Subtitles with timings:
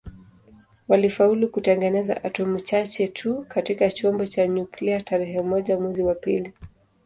[0.87, 6.53] Walifaulu kutengeneza atomi chache tu katika chombo cha nyuklia tarehe moja mwezi wa pili